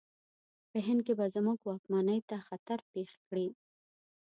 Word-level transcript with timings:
په 0.71 0.77
هند 0.87 1.01
کې 1.05 1.13
به 1.19 1.25
زموږ 1.35 1.59
واکمنۍ 1.63 2.19
ته 2.29 2.37
خطر 2.47 2.79
پېښ 2.93 3.11
کړي. 3.27 3.47